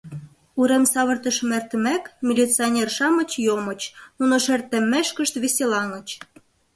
Урем 0.59 0.83
савыртышым 0.93 1.49
эртымек, 1.57 2.03
милиционер-шамыч 2.27 3.31
йомыч, 3.45 3.81
нуно 4.19 4.35
шер 4.45 4.61
теммешкышт 4.69 5.33
веселаҥыч. 5.43 6.07